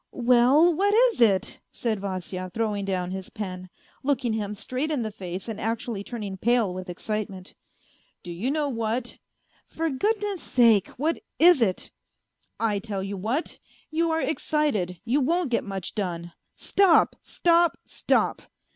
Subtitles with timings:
[0.31, 3.69] "Well, what is it?" said Vasya, throwing down his pen,
[4.01, 7.53] looking him straight in the face and actually turning pale with excitement."
[8.23, 9.19] Do you know what?""
[9.75, 11.91] For goodness sake, what is it?"
[12.57, 13.59] 164 A FAINT HEART" I tell you what,
[13.91, 16.33] you are excited, you won't get much done....
[16.55, 18.41] Stop, stop, stop